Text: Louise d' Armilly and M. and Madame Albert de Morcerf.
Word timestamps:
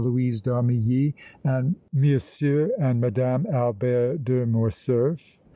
Louise 0.03 0.41
d' 0.41 0.47
Armilly 0.47 1.13
and 1.43 1.75
M. 1.95 2.19
and 2.79 2.99
Madame 2.99 3.45
Albert 3.53 4.25
de 4.25 4.47
Morcerf. 4.47 5.37